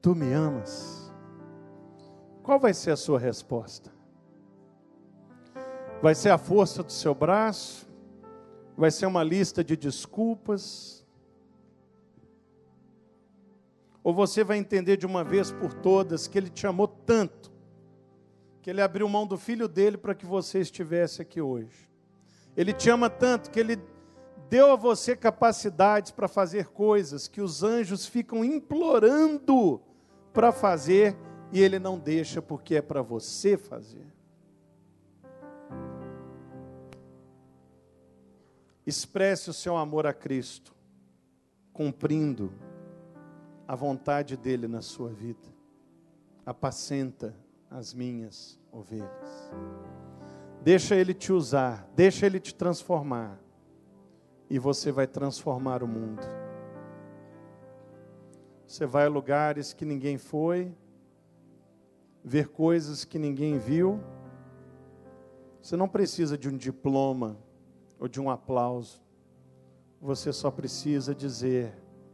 [0.01, 1.13] Tu me amas?
[2.45, 3.91] Qual vai ser a sua resposta?
[6.01, 7.91] Vai ser a força do seu braço?
[8.77, 11.05] Vai ser uma lista de desculpas?
[14.05, 17.51] Ou você vai entender de uma vez por todas que Ele te amou tanto,
[18.63, 21.91] que Ele abriu mão do filho dele para que você estivesse aqui hoje?
[22.57, 23.77] Ele te ama tanto que Ele
[24.51, 29.81] deu a você capacidades para fazer coisas que os anjos ficam implorando
[30.33, 31.17] para fazer
[31.53, 34.05] e ele não deixa porque é para você fazer.
[38.85, 40.75] Expresse o seu amor a Cristo,
[41.73, 42.53] cumprindo
[43.69, 45.49] a vontade dele na sua vida.
[46.45, 47.37] Apacenta
[47.71, 49.53] as minhas ovelhas.
[50.61, 53.39] Deixa ele te usar, deixa ele te transformar
[54.51, 56.27] e você vai transformar o mundo.
[58.67, 60.75] Você vai a lugares que ninguém foi,
[62.23, 64.01] ver coisas que ninguém viu.
[65.63, 67.39] Você não precisa de um diploma
[67.99, 69.01] ou de um aplauso.
[70.01, 71.73] Você só precisa dizer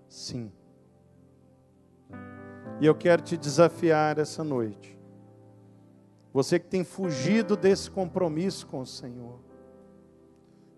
[0.08, 0.52] sim.
[2.80, 4.98] E eu quero te desafiar essa noite.
[6.32, 9.40] Você que tem fugido desse compromisso com o Senhor,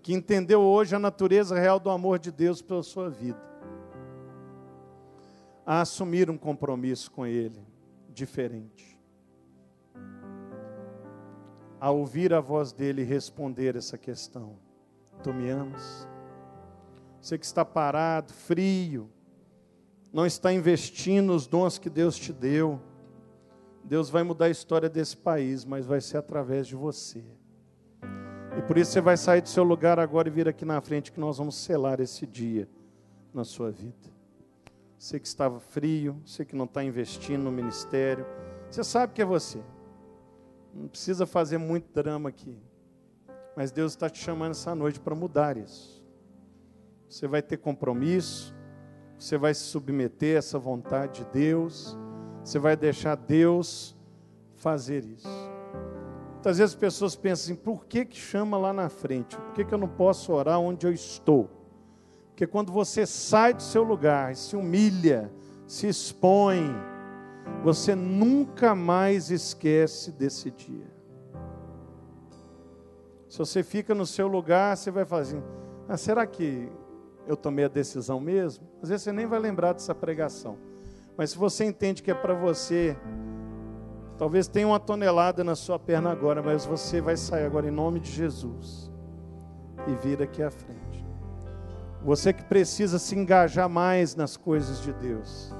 [0.08, 3.38] que entendeu hoje a natureza real do amor de Deus pela sua vida,
[5.66, 7.60] a assumir um compromisso com Ele
[8.08, 8.98] diferente
[11.78, 14.56] a ouvir a voz dele responder essa questão:
[15.22, 16.08] Tu me amas?
[17.20, 19.10] Você que está parado, frio,
[20.10, 22.80] não está investindo nos dons que Deus te deu.
[23.84, 27.22] Deus vai mudar a história desse país, mas vai ser através de você.
[28.68, 31.18] Por isso você vai sair do seu lugar agora e vir aqui na frente que
[31.18, 32.68] nós vamos selar esse dia
[33.32, 34.10] na sua vida.
[34.98, 38.26] Você que estava frio, você que não está investindo no ministério,
[38.70, 39.58] você sabe que é você.
[40.74, 42.58] Não precisa fazer muito drama aqui.
[43.56, 46.04] Mas Deus está te chamando essa noite para mudar isso.
[47.08, 48.54] Você vai ter compromisso,
[49.18, 51.96] você vai se submeter a essa vontade de Deus,
[52.44, 53.96] você vai deixar Deus
[54.56, 55.57] fazer isso.
[56.48, 59.36] Muitas vezes as pessoas pensam assim: por que, que chama lá na frente?
[59.36, 61.46] Por que, que eu não posso orar onde eu estou?
[62.28, 65.30] Porque quando você sai do seu lugar, se humilha,
[65.66, 66.74] se expõe,
[67.62, 70.90] você nunca mais esquece desse dia.
[73.28, 75.46] Se você fica no seu lugar, você vai fazer, assim,
[75.86, 76.72] ah, será que
[77.26, 78.66] eu tomei a decisão mesmo?
[78.82, 80.56] Às vezes você nem vai lembrar dessa pregação.
[81.14, 82.96] Mas se você entende que é para você,
[84.18, 88.00] talvez tenha uma tonelada na sua perna agora, mas você vai sair agora em nome
[88.00, 88.90] de Jesus
[89.86, 91.06] e vir aqui à frente.
[92.04, 95.52] Você que precisa se engajar mais nas coisas de Deus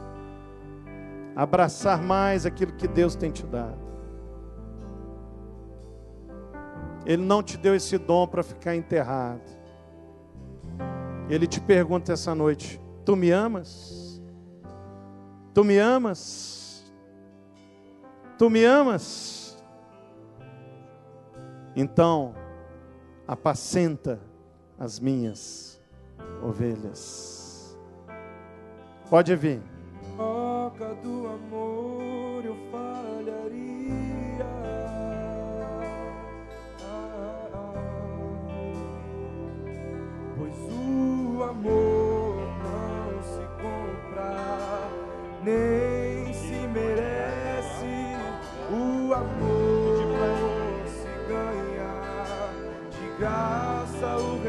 [1.38, 3.78] abraçar mais aquilo que Deus tem te dado.
[7.06, 9.40] Ele não te deu esse dom para ficar enterrado.
[11.30, 14.20] Ele te pergunta essa noite: Tu me amas?
[15.54, 16.67] Tu me amas?
[18.39, 19.62] Tu me amas?
[21.74, 22.34] Então,
[23.26, 24.20] apacenta
[24.78, 25.80] as minhas
[26.43, 27.76] ovelhas.
[29.11, 29.61] Pode vir
[30.78, 34.47] troca do amor eu falharia.
[40.36, 41.97] pois o amor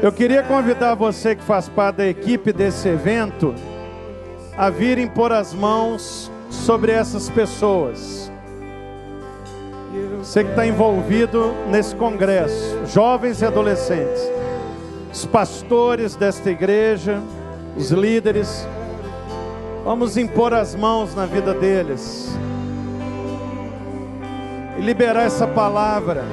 [0.02, 3.54] Eu queria convidar você que faz parte da equipe desse evento
[4.56, 8.32] a virem pôr as mãos sobre essas pessoas.
[10.18, 14.22] Você que está envolvido nesse congresso, jovens e adolescentes,
[15.12, 17.20] os pastores desta igreja,
[17.76, 18.66] os líderes,
[19.84, 22.30] vamos impor as mãos na vida deles
[24.78, 26.24] e liberar essa palavra.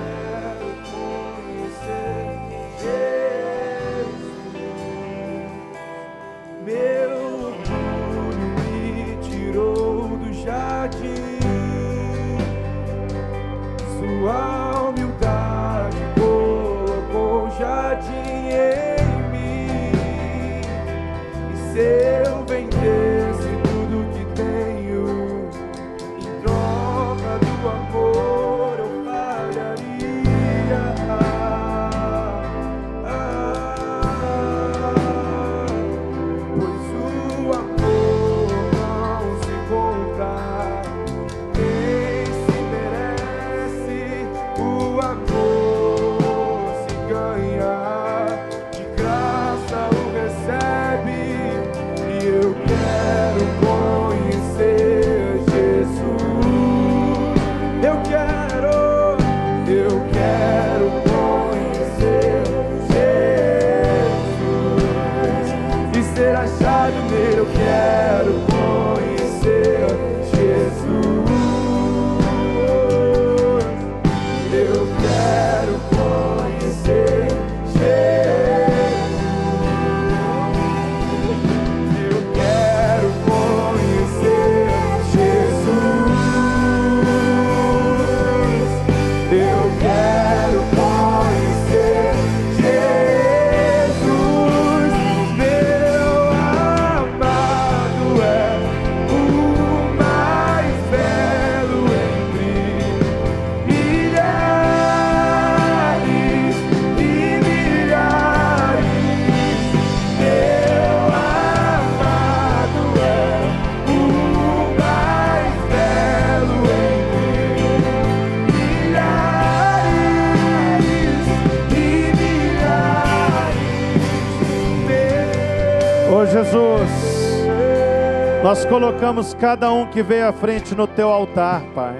[128.47, 131.99] Nós colocamos cada um que veio à frente no teu altar, Pai.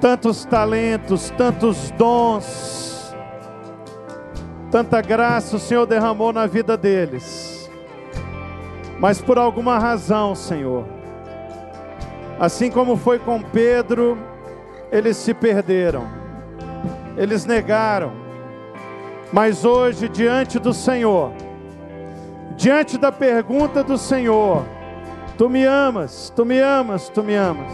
[0.00, 3.14] Tantos talentos, tantos dons,
[4.68, 7.70] tanta graça o Senhor derramou na vida deles.
[8.98, 10.84] Mas por alguma razão, Senhor,
[12.40, 14.18] assim como foi com Pedro,
[14.90, 16.08] eles se perderam,
[17.16, 18.10] eles negaram.
[19.32, 21.30] Mas hoje, diante do Senhor,
[22.56, 24.64] diante da pergunta do Senhor:
[25.36, 27.72] Tu me amas, tu me amas, tu me amas.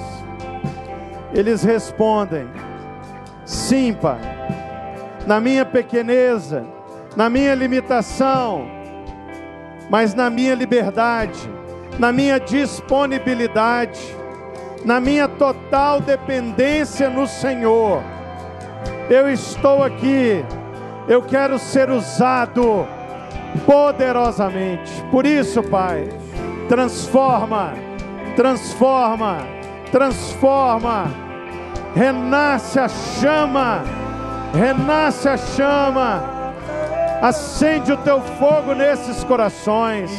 [1.32, 2.48] Eles respondem:
[3.44, 4.20] Sim, Pai.
[5.26, 6.66] Na minha pequeneza,
[7.16, 8.66] na minha limitação,
[9.88, 11.48] mas na minha liberdade,
[11.98, 14.00] na minha disponibilidade,
[14.84, 18.02] na minha total dependência no Senhor.
[19.08, 20.44] Eu estou aqui,
[21.06, 22.86] eu quero ser usado
[23.60, 24.90] poderosamente.
[25.10, 26.08] Por isso, Pai,
[26.68, 27.74] transforma,
[28.36, 29.38] transforma,
[29.90, 31.06] transforma,
[31.94, 33.82] renasce a chama,
[34.54, 36.22] renasce a chama,
[37.20, 40.10] acende o teu fogo nesses corações,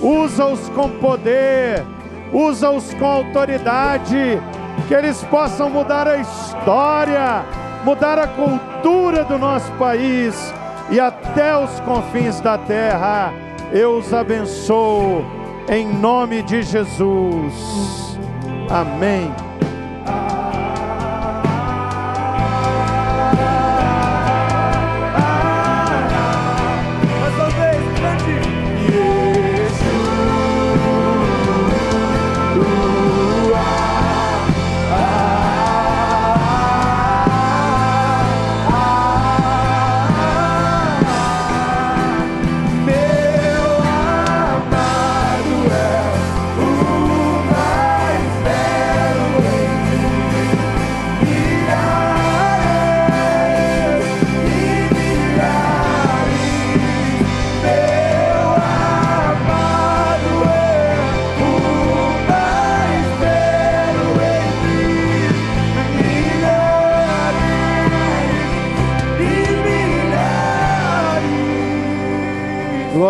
[0.00, 1.84] usa-os com poder,
[2.32, 4.40] usa-os com autoridade,
[4.86, 7.44] que eles possam mudar a história,
[7.84, 10.54] mudar a cultura do nosso país
[10.90, 13.32] e até os confins da terra.
[13.72, 15.24] Eu os abençoo
[15.68, 18.18] em nome de Jesus.
[18.70, 19.47] Amém.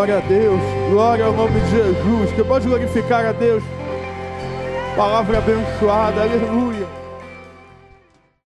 [0.08, 2.32] Glória a Deus, glória ao nome de Jesus.
[2.32, 3.62] Que pode glorificar a Deus.
[4.96, 6.86] Palavra abençoada, aleluia.